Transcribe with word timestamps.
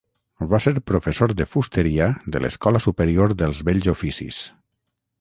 Va 0.53 0.59
ser 0.63 0.71
professor 0.91 1.33
de 1.41 1.47
fusteria 1.51 2.09
de 2.37 2.43
l'Escola 2.47 2.83
Superior 2.89 3.39
dels 3.45 3.61
Bells 3.69 3.95
Oficis. 3.99 4.43